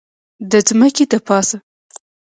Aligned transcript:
د 0.51 0.53
ځمکې 0.67 1.05
دپاسه 1.11 1.57